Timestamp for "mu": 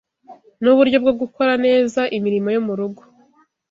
2.67-2.73